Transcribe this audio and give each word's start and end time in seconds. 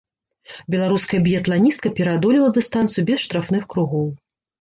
Беларуская 0.75 1.19
біятланістка 1.27 1.91
пераадолела 1.99 2.47
дыстанцыю 2.57 3.05
без 3.11 3.19
штрафных 3.27 3.69
кругоў. 3.75 4.09